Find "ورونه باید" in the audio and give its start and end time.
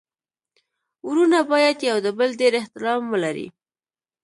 1.07-1.77